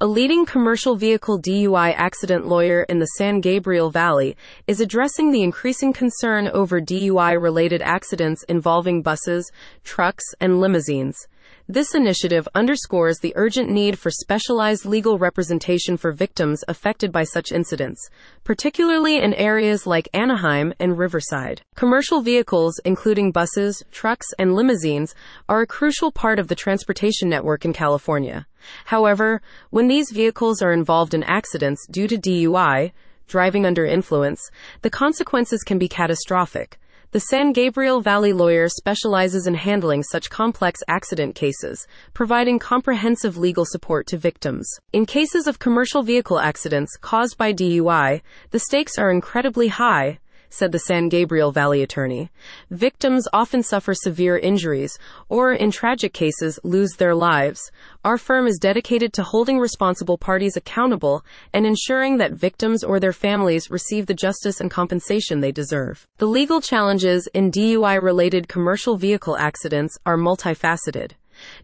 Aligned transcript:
A 0.00 0.06
leading 0.06 0.46
commercial 0.46 0.94
vehicle 0.94 1.40
DUI 1.40 1.92
accident 1.96 2.46
lawyer 2.46 2.84
in 2.84 3.00
the 3.00 3.08
San 3.16 3.40
Gabriel 3.40 3.90
Valley 3.90 4.36
is 4.68 4.80
addressing 4.80 5.32
the 5.32 5.42
increasing 5.42 5.92
concern 5.92 6.46
over 6.46 6.80
DUI 6.80 7.32
related 7.42 7.82
accidents 7.82 8.44
involving 8.44 9.02
buses, 9.02 9.50
trucks, 9.82 10.24
and 10.38 10.60
limousines. 10.60 11.26
This 11.70 11.94
initiative 11.94 12.48
underscores 12.54 13.18
the 13.18 13.34
urgent 13.36 13.68
need 13.68 13.98
for 13.98 14.10
specialized 14.10 14.86
legal 14.86 15.18
representation 15.18 15.98
for 15.98 16.12
victims 16.12 16.64
affected 16.66 17.12
by 17.12 17.24
such 17.24 17.52
incidents, 17.52 18.08
particularly 18.42 19.18
in 19.18 19.34
areas 19.34 19.86
like 19.86 20.08
Anaheim 20.14 20.72
and 20.80 20.96
Riverside. 20.96 21.60
Commercial 21.74 22.22
vehicles, 22.22 22.80
including 22.86 23.32
buses, 23.32 23.82
trucks, 23.92 24.28
and 24.38 24.54
limousines, 24.54 25.14
are 25.46 25.60
a 25.60 25.66
crucial 25.66 26.10
part 26.10 26.38
of 26.38 26.48
the 26.48 26.54
transportation 26.54 27.28
network 27.28 27.66
in 27.66 27.74
California. 27.74 28.46
However, 28.86 29.42
when 29.68 29.88
these 29.88 30.10
vehicles 30.10 30.62
are 30.62 30.72
involved 30.72 31.12
in 31.12 31.22
accidents 31.24 31.86
due 31.90 32.08
to 32.08 32.16
DUI, 32.16 32.92
driving 33.26 33.66
under 33.66 33.84
influence, 33.84 34.40
the 34.80 34.88
consequences 34.88 35.62
can 35.64 35.78
be 35.78 35.86
catastrophic. 35.86 36.80
The 37.10 37.20
San 37.20 37.52
Gabriel 37.52 38.02
Valley 38.02 38.34
lawyer 38.34 38.68
specializes 38.68 39.46
in 39.46 39.54
handling 39.54 40.02
such 40.02 40.28
complex 40.28 40.80
accident 40.88 41.34
cases, 41.34 41.86
providing 42.12 42.58
comprehensive 42.58 43.38
legal 43.38 43.64
support 43.64 44.06
to 44.08 44.18
victims. 44.18 44.68
In 44.92 45.06
cases 45.06 45.46
of 45.46 45.58
commercial 45.58 46.02
vehicle 46.02 46.38
accidents 46.38 46.98
caused 47.00 47.38
by 47.38 47.54
DUI, 47.54 48.20
the 48.50 48.58
stakes 48.58 48.98
are 48.98 49.10
incredibly 49.10 49.68
high, 49.68 50.18
said 50.50 50.72
the 50.72 50.78
San 50.78 51.08
Gabriel 51.08 51.52
Valley 51.52 51.82
attorney. 51.82 52.30
Victims 52.70 53.26
often 53.32 53.62
suffer 53.62 53.94
severe 53.94 54.38
injuries 54.38 54.98
or, 55.28 55.52
in 55.52 55.70
tragic 55.70 56.12
cases, 56.12 56.58
lose 56.64 56.92
their 56.96 57.14
lives. 57.14 57.70
Our 58.04 58.18
firm 58.18 58.46
is 58.46 58.58
dedicated 58.58 59.12
to 59.14 59.22
holding 59.22 59.58
responsible 59.58 60.18
parties 60.18 60.56
accountable 60.56 61.24
and 61.52 61.66
ensuring 61.66 62.18
that 62.18 62.32
victims 62.32 62.82
or 62.82 63.00
their 63.00 63.12
families 63.12 63.70
receive 63.70 64.06
the 64.06 64.14
justice 64.14 64.60
and 64.60 64.70
compensation 64.70 65.40
they 65.40 65.52
deserve. 65.52 66.06
The 66.18 66.26
legal 66.26 66.60
challenges 66.60 67.28
in 67.34 67.50
DUI 67.50 68.02
related 68.02 68.48
commercial 68.48 68.96
vehicle 68.96 69.36
accidents 69.36 69.98
are 70.06 70.16
multifaceted. 70.16 71.12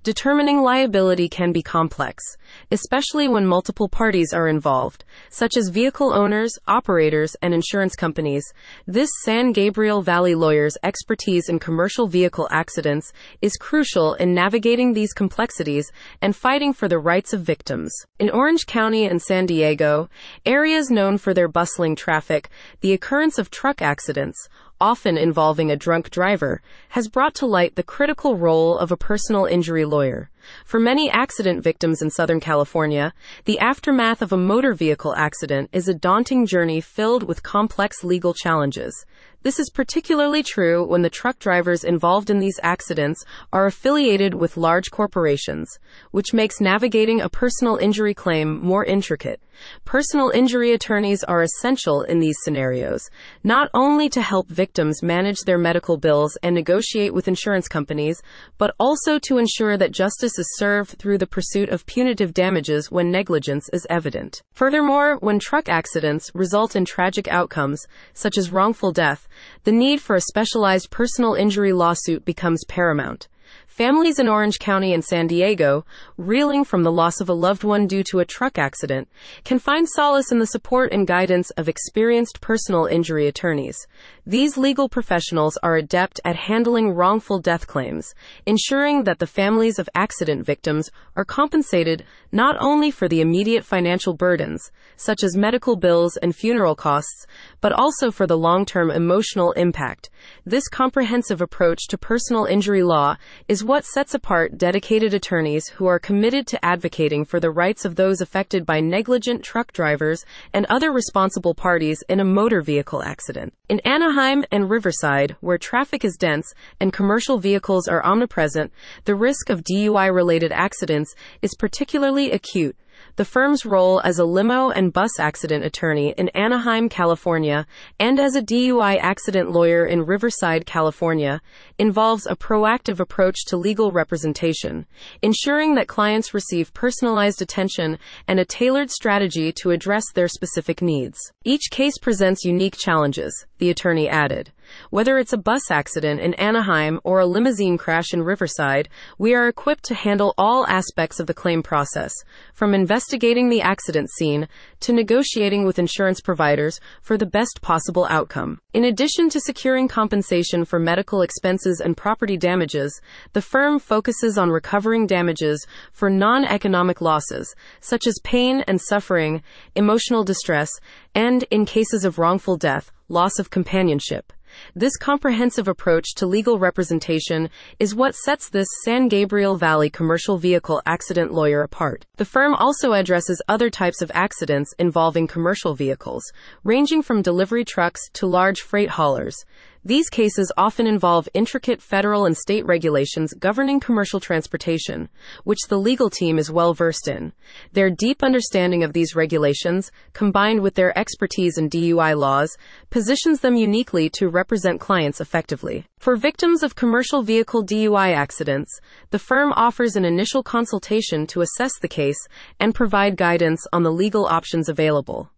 Determining 0.02 0.62
liability 0.62 1.28
can 1.28 1.52
be 1.52 1.62
complex, 1.62 2.22
especially 2.70 3.28
when 3.28 3.46
multiple 3.46 3.88
parties 3.88 4.32
are 4.32 4.48
involved, 4.48 5.04
such 5.30 5.56
as 5.56 5.68
vehicle 5.68 6.12
owners, 6.12 6.52
operators, 6.66 7.36
and 7.42 7.54
insurance 7.54 7.94
companies. 7.96 8.44
This 8.86 9.10
San 9.22 9.52
Gabriel 9.52 10.02
Valley 10.02 10.34
lawyer's 10.34 10.76
expertise 10.82 11.48
in 11.48 11.58
commercial 11.58 12.06
vehicle 12.06 12.48
accidents 12.50 13.12
is 13.40 13.56
crucial 13.56 14.14
in 14.14 14.34
navigating 14.34 14.92
these 14.92 15.12
complexities 15.12 15.90
and 16.20 16.34
fighting 16.34 16.72
for 16.72 16.88
the 16.88 16.98
rights 16.98 17.32
of 17.32 17.40
victims. 17.40 17.92
In 18.18 18.30
Orange 18.30 18.66
County 18.66 19.06
and 19.06 19.20
San 19.20 19.46
Diego, 19.46 20.08
areas 20.46 20.90
known 20.90 21.18
for 21.18 21.34
their 21.34 21.48
bustling 21.48 21.96
traffic, 21.96 22.48
the 22.80 22.92
occurrence 22.92 23.38
of 23.38 23.50
truck 23.50 23.82
accidents, 23.82 24.48
often 24.80 25.16
involving 25.16 25.70
a 25.70 25.76
drunk 25.76 26.10
driver, 26.10 26.60
has 26.90 27.08
brought 27.08 27.34
to 27.34 27.46
light 27.46 27.74
the 27.74 27.82
critical 27.82 28.36
role 28.36 28.76
of 28.76 28.92
a 28.92 28.96
personal 28.96 29.44
injury 29.44 29.84
lawyer. 29.84 30.30
For 30.64 30.80
many 30.80 31.10
accident 31.10 31.62
victims 31.62 32.02
in 32.02 32.10
Southern 32.10 32.40
California, 32.40 33.12
the 33.44 33.58
aftermath 33.58 34.22
of 34.22 34.32
a 34.32 34.36
motor 34.36 34.74
vehicle 34.74 35.14
accident 35.16 35.70
is 35.72 35.88
a 35.88 35.94
daunting 35.94 36.46
journey 36.46 36.80
filled 36.80 37.22
with 37.22 37.42
complex 37.42 38.04
legal 38.04 38.34
challenges. 38.34 39.04
This 39.44 39.58
is 39.58 39.68
particularly 39.68 40.42
true 40.42 40.86
when 40.86 41.02
the 41.02 41.10
truck 41.10 41.38
drivers 41.38 41.84
involved 41.84 42.30
in 42.30 42.38
these 42.38 42.58
accidents 42.62 43.22
are 43.52 43.66
affiliated 43.66 44.32
with 44.32 44.56
large 44.56 44.90
corporations, 44.90 45.78
which 46.12 46.32
makes 46.32 46.62
navigating 46.62 47.20
a 47.20 47.28
personal 47.28 47.76
injury 47.76 48.14
claim 48.14 48.58
more 48.64 48.86
intricate. 48.86 49.42
Personal 49.84 50.30
injury 50.30 50.72
attorneys 50.72 51.22
are 51.24 51.42
essential 51.42 52.02
in 52.02 52.20
these 52.20 52.38
scenarios, 52.42 53.02
not 53.44 53.68
only 53.74 54.08
to 54.08 54.22
help 54.22 54.48
victims 54.48 55.02
manage 55.02 55.40
their 55.40 55.58
medical 55.58 55.98
bills 55.98 56.38
and 56.42 56.54
negotiate 56.54 57.12
with 57.12 57.28
insurance 57.28 57.68
companies, 57.68 58.22
but 58.56 58.74
also 58.80 59.18
to 59.18 59.36
ensure 59.36 59.76
that 59.76 59.92
justice 59.92 60.33
is 60.38 60.56
served 60.56 60.98
through 60.98 61.18
the 61.18 61.26
pursuit 61.26 61.68
of 61.68 61.86
punitive 61.86 62.34
damages 62.34 62.90
when 62.90 63.10
negligence 63.10 63.68
is 63.72 63.86
evident. 63.90 64.42
Furthermore, 64.52 65.16
when 65.16 65.38
truck 65.38 65.68
accidents 65.68 66.30
result 66.34 66.74
in 66.74 66.84
tragic 66.84 67.28
outcomes, 67.28 67.86
such 68.12 68.38
as 68.38 68.52
wrongful 68.52 68.92
death, 68.92 69.26
the 69.64 69.72
need 69.72 70.00
for 70.00 70.16
a 70.16 70.20
specialized 70.20 70.90
personal 70.90 71.34
injury 71.34 71.72
lawsuit 71.72 72.24
becomes 72.24 72.64
paramount. 72.68 73.28
Families 73.74 74.20
in 74.20 74.28
Orange 74.28 74.60
County 74.60 74.94
and 74.94 75.04
San 75.04 75.26
Diego, 75.26 75.84
reeling 76.16 76.62
from 76.62 76.84
the 76.84 76.92
loss 76.92 77.20
of 77.20 77.28
a 77.28 77.32
loved 77.32 77.64
one 77.64 77.88
due 77.88 78.04
to 78.04 78.20
a 78.20 78.24
truck 78.24 78.56
accident, 78.56 79.08
can 79.42 79.58
find 79.58 79.88
solace 79.88 80.30
in 80.30 80.38
the 80.38 80.46
support 80.46 80.92
and 80.92 81.08
guidance 81.08 81.50
of 81.56 81.68
experienced 81.68 82.40
personal 82.40 82.86
injury 82.86 83.26
attorneys. 83.26 83.76
These 84.24 84.56
legal 84.56 84.88
professionals 84.88 85.58
are 85.64 85.74
adept 85.74 86.20
at 86.24 86.36
handling 86.36 86.92
wrongful 86.92 87.40
death 87.40 87.66
claims, 87.66 88.14
ensuring 88.46 89.02
that 89.04 89.18
the 89.18 89.26
families 89.26 89.80
of 89.80 89.88
accident 89.92 90.46
victims 90.46 90.88
are 91.16 91.24
compensated 91.24 92.04
not 92.30 92.54
only 92.60 92.92
for 92.92 93.08
the 93.08 93.20
immediate 93.20 93.64
financial 93.64 94.14
burdens, 94.14 94.70
such 94.94 95.24
as 95.24 95.36
medical 95.36 95.74
bills 95.74 96.16
and 96.18 96.36
funeral 96.36 96.76
costs, 96.76 97.26
but 97.64 97.72
also 97.72 98.10
for 98.10 98.26
the 98.26 98.36
long 98.36 98.66
term 98.66 98.90
emotional 98.90 99.52
impact. 99.52 100.10
This 100.44 100.68
comprehensive 100.68 101.40
approach 101.40 101.88
to 101.88 101.96
personal 101.96 102.44
injury 102.44 102.82
law 102.82 103.16
is 103.48 103.64
what 103.64 103.86
sets 103.86 104.12
apart 104.12 104.58
dedicated 104.58 105.14
attorneys 105.14 105.68
who 105.68 105.86
are 105.86 105.98
committed 105.98 106.46
to 106.48 106.62
advocating 106.62 107.24
for 107.24 107.40
the 107.40 107.50
rights 107.50 107.86
of 107.86 107.96
those 107.96 108.20
affected 108.20 108.66
by 108.66 108.80
negligent 108.80 109.42
truck 109.42 109.72
drivers 109.72 110.26
and 110.52 110.66
other 110.66 110.92
responsible 110.92 111.54
parties 111.54 112.04
in 112.06 112.20
a 112.20 112.24
motor 112.24 112.60
vehicle 112.60 113.02
accident. 113.02 113.54
In 113.70 113.80
Anaheim 113.80 114.44
and 114.52 114.68
Riverside, 114.68 115.34
where 115.40 115.56
traffic 115.56 116.04
is 116.04 116.18
dense 116.18 116.52
and 116.80 116.92
commercial 116.92 117.38
vehicles 117.38 117.88
are 117.88 118.04
omnipresent, 118.04 118.74
the 119.06 119.14
risk 119.14 119.48
of 119.48 119.64
DUI 119.64 120.14
related 120.14 120.52
accidents 120.52 121.14
is 121.40 121.56
particularly 121.58 122.30
acute 122.30 122.76
the 123.16 123.24
firm's 123.24 123.64
role 123.64 124.00
as 124.02 124.18
a 124.18 124.24
limo 124.24 124.70
and 124.70 124.92
bus 124.92 125.20
accident 125.20 125.64
attorney 125.64 126.14
in 126.16 126.28
Anaheim, 126.30 126.88
California, 126.88 127.66
and 128.00 128.18
as 128.18 128.34
a 128.34 128.42
DUI 128.42 128.98
accident 128.98 129.50
lawyer 129.50 129.86
in 129.86 130.04
Riverside, 130.06 130.66
California, 130.66 131.40
involves 131.78 132.26
a 132.26 132.34
proactive 132.34 132.98
approach 132.98 133.44
to 133.46 133.56
legal 133.56 133.92
representation, 133.92 134.86
ensuring 135.22 135.74
that 135.74 135.86
clients 135.86 136.34
receive 136.34 136.74
personalized 136.74 137.40
attention 137.40 137.98
and 138.26 138.40
a 138.40 138.44
tailored 138.44 138.90
strategy 138.90 139.52
to 139.52 139.70
address 139.70 140.04
their 140.14 140.28
specific 140.28 140.82
needs. 140.82 141.18
Each 141.44 141.70
case 141.70 141.98
presents 141.98 142.44
unique 142.44 142.76
challenges, 142.76 143.46
the 143.58 143.70
attorney 143.70 144.08
added. 144.08 144.50
Whether 144.90 145.18
it's 145.18 145.32
a 145.32 145.38
bus 145.38 145.70
accident 145.70 146.20
in 146.20 146.34
Anaheim 146.34 147.00
or 147.04 147.20
a 147.20 147.26
limousine 147.26 147.78
crash 147.78 148.12
in 148.12 148.22
Riverside, 148.22 148.88
we 149.18 149.34
are 149.34 149.48
equipped 149.48 149.84
to 149.84 149.94
handle 149.94 150.34
all 150.38 150.66
aspects 150.68 151.20
of 151.20 151.26
the 151.26 151.34
claim 151.34 151.62
process, 151.62 152.12
from 152.52 152.74
investigating 152.74 153.48
the 153.48 153.62
accident 153.62 154.10
scene 154.10 154.48
to 154.80 154.92
negotiating 154.92 155.64
with 155.64 155.78
insurance 155.78 156.20
providers 156.20 156.80
for 157.02 157.16
the 157.16 157.26
best 157.26 157.60
possible 157.62 158.06
outcome. 158.10 158.60
In 158.72 158.84
addition 158.84 159.28
to 159.30 159.40
securing 159.40 159.88
compensation 159.88 160.64
for 160.64 160.78
medical 160.78 161.22
expenses 161.22 161.80
and 161.80 161.96
property 161.96 162.36
damages, 162.36 163.00
the 163.32 163.42
firm 163.42 163.78
focuses 163.78 164.36
on 164.38 164.50
recovering 164.50 165.06
damages 165.06 165.66
for 165.92 166.10
non 166.10 166.44
economic 166.44 167.00
losses, 167.00 167.54
such 167.80 168.06
as 168.06 168.18
pain 168.24 168.64
and 168.66 168.80
suffering, 168.80 169.42
emotional 169.74 170.24
distress, 170.24 170.70
and, 171.14 171.44
in 171.50 171.64
cases 171.64 172.04
of 172.04 172.18
wrongful 172.18 172.56
death, 172.56 172.90
loss 173.08 173.38
of 173.38 173.50
companionship. 173.50 174.32
This 174.74 174.96
comprehensive 174.96 175.68
approach 175.68 176.14
to 176.16 176.26
legal 176.26 176.58
representation 176.58 177.50
is 177.78 177.94
what 177.94 178.14
sets 178.14 178.48
this 178.48 178.68
San 178.84 179.08
Gabriel 179.08 179.56
Valley 179.56 179.90
commercial 179.90 180.38
vehicle 180.38 180.82
accident 180.86 181.32
lawyer 181.32 181.62
apart. 181.62 182.06
The 182.16 182.24
firm 182.24 182.54
also 182.54 182.92
addresses 182.92 183.42
other 183.48 183.70
types 183.70 184.02
of 184.02 184.10
accidents 184.14 184.74
involving 184.78 185.26
commercial 185.26 185.74
vehicles, 185.74 186.22
ranging 186.62 187.02
from 187.02 187.22
delivery 187.22 187.64
trucks 187.64 188.08
to 188.14 188.26
large 188.26 188.60
freight 188.60 188.90
haulers. 188.90 189.44
These 189.86 190.08
cases 190.08 190.50
often 190.56 190.86
involve 190.86 191.28
intricate 191.34 191.82
federal 191.82 192.24
and 192.24 192.34
state 192.34 192.64
regulations 192.64 193.34
governing 193.34 193.80
commercial 193.80 194.18
transportation, 194.18 195.10
which 195.44 195.58
the 195.68 195.76
legal 195.76 196.08
team 196.08 196.38
is 196.38 196.50
well 196.50 196.72
versed 196.72 197.06
in. 197.06 197.34
Their 197.72 197.90
deep 197.90 198.22
understanding 198.22 198.82
of 198.82 198.94
these 198.94 199.14
regulations, 199.14 199.92
combined 200.14 200.62
with 200.62 200.74
their 200.74 200.96
expertise 200.98 201.58
in 201.58 201.68
DUI 201.68 202.16
laws, 202.16 202.56
positions 202.88 203.40
them 203.40 203.56
uniquely 203.56 204.08
to 204.10 204.30
represent 204.30 204.80
clients 204.80 205.20
effectively. 205.20 205.84
For 205.98 206.16
victims 206.16 206.62
of 206.62 206.76
commercial 206.76 207.20
vehicle 207.22 207.62
DUI 207.62 208.14
accidents, 208.14 208.80
the 209.10 209.18
firm 209.18 209.52
offers 209.54 209.96
an 209.96 210.06
initial 210.06 210.42
consultation 210.42 211.26
to 211.26 211.42
assess 211.42 211.78
the 211.78 211.88
case 211.88 212.26
and 212.58 212.74
provide 212.74 213.18
guidance 213.18 213.66
on 213.70 213.82
the 213.82 213.92
legal 213.92 214.24
options 214.24 214.70
available. 214.70 215.28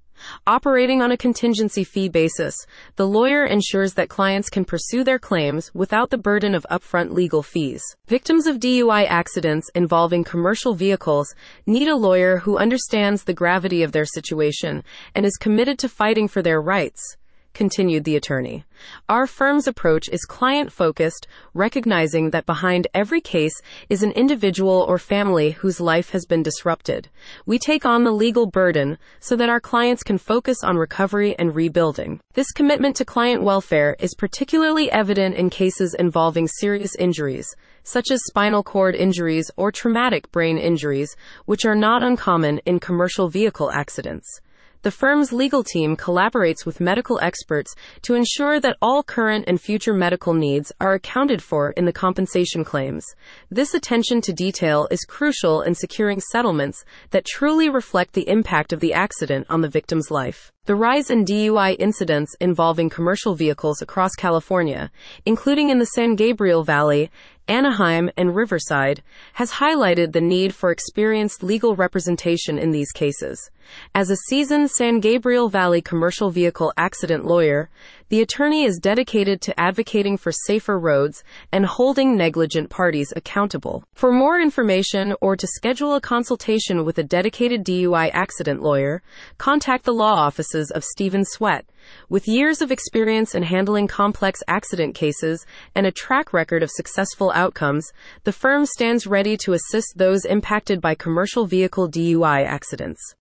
Operating 0.46 1.02
on 1.02 1.12
a 1.12 1.16
contingency 1.16 1.84
fee 1.84 2.08
basis, 2.08 2.54
the 2.96 3.06
lawyer 3.06 3.44
ensures 3.44 3.94
that 3.94 4.08
clients 4.08 4.48
can 4.48 4.64
pursue 4.64 5.04
their 5.04 5.18
claims 5.18 5.70
without 5.74 6.10
the 6.10 6.18
burden 6.18 6.54
of 6.54 6.66
upfront 6.70 7.12
legal 7.12 7.42
fees. 7.42 7.82
Victims 8.06 8.46
of 8.46 8.58
DUI 8.58 9.06
accidents 9.08 9.70
involving 9.74 10.24
commercial 10.24 10.74
vehicles 10.74 11.34
need 11.66 11.88
a 11.88 11.96
lawyer 11.96 12.38
who 12.38 12.58
understands 12.58 13.24
the 13.24 13.34
gravity 13.34 13.82
of 13.82 13.92
their 13.92 14.04
situation 14.04 14.82
and 15.14 15.26
is 15.26 15.36
committed 15.36 15.78
to 15.78 15.88
fighting 15.88 16.28
for 16.28 16.42
their 16.42 16.60
rights 16.60 17.16
continued 17.56 18.04
the 18.04 18.14
attorney. 18.14 18.64
Our 19.08 19.26
firm's 19.26 19.66
approach 19.66 20.08
is 20.10 20.24
client 20.26 20.70
focused, 20.70 21.26
recognizing 21.54 22.30
that 22.30 22.44
behind 22.44 22.86
every 22.92 23.22
case 23.22 23.60
is 23.88 24.02
an 24.02 24.12
individual 24.12 24.84
or 24.86 24.98
family 24.98 25.52
whose 25.52 25.80
life 25.80 26.10
has 26.10 26.26
been 26.26 26.42
disrupted. 26.42 27.08
We 27.46 27.58
take 27.58 27.86
on 27.86 28.04
the 28.04 28.12
legal 28.12 28.46
burden 28.46 28.98
so 29.18 29.34
that 29.36 29.48
our 29.48 29.60
clients 29.60 30.02
can 30.02 30.18
focus 30.18 30.62
on 30.62 30.76
recovery 30.76 31.34
and 31.38 31.56
rebuilding. 31.56 32.20
This 32.34 32.52
commitment 32.52 32.94
to 32.96 33.06
client 33.06 33.42
welfare 33.42 33.96
is 33.98 34.14
particularly 34.14 34.92
evident 34.92 35.34
in 35.34 35.48
cases 35.48 35.96
involving 35.98 36.46
serious 36.46 36.94
injuries, 36.96 37.48
such 37.82 38.10
as 38.10 38.20
spinal 38.26 38.62
cord 38.62 38.94
injuries 38.94 39.50
or 39.56 39.72
traumatic 39.72 40.30
brain 40.30 40.58
injuries, 40.58 41.16
which 41.46 41.64
are 41.64 41.74
not 41.74 42.02
uncommon 42.02 42.58
in 42.66 42.80
commercial 42.80 43.28
vehicle 43.28 43.70
accidents. 43.70 44.40
The 44.86 44.92
firm's 44.92 45.32
legal 45.32 45.64
team 45.64 45.96
collaborates 45.96 46.64
with 46.64 46.78
medical 46.78 47.18
experts 47.20 47.74
to 48.02 48.14
ensure 48.14 48.60
that 48.60 48.76
all 48.80 49.02
current 49.02 49.46
and 49.48 49.60
future 49.60 49.92
medical 49.92 50.32
needs 50.32 50.70
are 50.80 50.94
accounted 50.94 51.42
for 51.42 51.72
in 51.72 51.86
the 51.86 51.92
compensation 51.92 52.62
claims. 52.62 53.04
This 53.50 53.74
attention 53.74 54.20
to 54.20 54.32
detail 54.32 54.86
is 54.92 55.04
crucial 55.04 55.60
in 55.60 55.74
securing 55.74 56.20
settlements 56.20 56.84
that 57.10 57.24
truly 57.24 57.68
reflect 57.68 58.12
the 58.12 58.28
impact 58.28 58.72
of 58.72 58.78
the 58.78 58.94
accident 58.94 59.48
on 59.50 59.60
the 59.60 59.68
victim's 59.68 60.12
life. 60.12 60.52
The 60.66 60.76
rise 60.76 61.10
in 61.10 61.24
DUI 61.24 61.74
incidents 61.80 62.36
involving 62.40 62.88
commercial 62.88 63.34
vehicles 63.34 63.82
across 63.82 64.14
California, 64.14 64.92
including 65.24 65.70
in 65.70 65.80
the 65.80 65.86
San 65.86 66.14
Gabriel 66.14 66.62
Valley 66.62 67.10
Anaheim, 67.48 68.10
and 68.16 68.34
Riverside, 68.34 69.02
has 69.34 69.52
highlighted 69.52 70.12
the 70.12 70.20
need 70.20 70.54
for 70.54 70.70
experienced 70.70 71.42
legal 71.42 71.76
representation 71.76 72.58
in 72.58 72.70
these 72.70 72.90
cases. 72.92 73.50
As 73.94 74.10
a 74.10 74.16
seasoned 74.28 74.70
San 74.70 75.00
Gabriel 75.00 75.48
Valley 75.48 75.80
commercial 75.80 76.30
vehicle 76.30 76.72
accident 76.76 77.24
lawyer, 77.24 77.68
the 78.08 78.20
attorney 78.20 78.64
is 78.64 78.78
dedicated 78.78 79.40
to 79.40 79.60
advocating 79.60 80.16
for 80.16 80.30
safer 80.30 80.78
roads 80.78 81.24
and 81.50 81.66
holding 81.66 82.16
negligent 82.16 82.70
parties 82.70 83.12
accountable. 83.16 83.84
For 83.94 84.12
more 84.12 84.40
information 84.40 85.14
or 85.20 85.36
to 85.36 85.46
schedule 85.46 85.94
a 85.94 86.00
consultation 86.00 86.84
with 86.84 86.98
a 86.98 87.02
dedicated 87.02 87.64
DUI 87.64 88.10
accident 88.12 88.62
lawyer, 88.62 89.02
contact 89.38 89.84
the 89.84 89.92
law 89.92 90.14
offices 90.14 90.70
of 90.70 90.84
Steven 90.84 91.24
Sweat. 91.24 91.66
With 92.08 92.26
years 92.26 92.60
of 92.60 92.72
experience 92.72 93.34
in 93.34 93.42
handling 93.42 93.86
complex 93.86 94.40
accident 94.48 94.94
cases 94.94 95.46
and 95.74 95.86
a 95.86 95.92
track 95.92 96.32
record 96.32 96.62
of 96.62 96.70
successful 96.70 97.30
outcomes, 97.34 97.92
the 98.24 98.32
firm 98.32 98.66
stands 98.66 99.06
ready 99.06 99.36
to 99.38 99.52
assist 99.52 99.96
those 99.96 100.24
impacted 100.24 100.80
by 100.80 100.94
commercial 100.94 101.46
vehicle 101.46 101.88
DUI 101.88 102.44
accidents. 102.44 103.14